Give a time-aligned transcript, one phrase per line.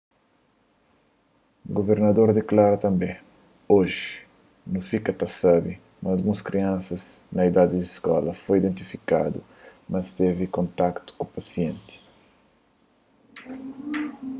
[1.77, 3.11] guvernador diklara tanbê
[3.77, 4.07] oji
[4.71, 7.03] nu fika ta sabe ma alguns kriansas
[7.35, 9.39] na idadi di skola foi identifikadu
[9.89, 11.93] ma es tevi kontaktu ku pasienti